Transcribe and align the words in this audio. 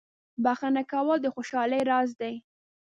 •بخښنه 0.43 0.83
کول 0.91 1.17
د 1.21 1.27
خوشحالۍ 1.35 1.81
راز 1.89 2.09
دی. 2.21 2.35